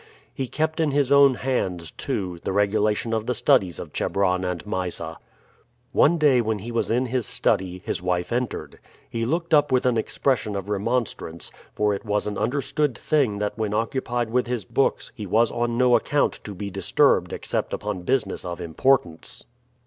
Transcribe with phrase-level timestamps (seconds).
[0.33, 4.65] He kept in his own hands, too, the regulation of the studies of Chebron and
[4.65, 5.19] Mysa.
[5.91, 8.79] One day when he was in his study his wife entered.
[9.07, 13.59] He looked up with an expression of remonstrance, for it was an understood thing that
[13.59, 18.01] when occupied with his books he was on no account to be disturbed except upon
[18.01, 19.45] business of importance.